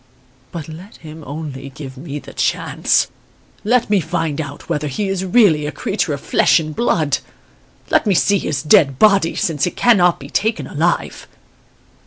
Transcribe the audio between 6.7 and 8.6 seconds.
blood! Let me see